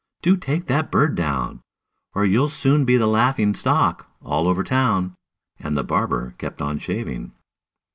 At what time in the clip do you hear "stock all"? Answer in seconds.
3.53-4.47